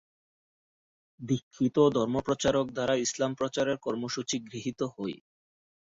দীক্ষিত 1.19 1.77
ধর্মপ্রচারক 1.97 2.65
দ্বারা 2.71 2.95
ইসলাম 3.05 3.31
প্রচারের 3.35 3.77
কর্মসূচি 3.77 4.35
গৃহীত 4.45 4.79
হয়। 4.93 5.17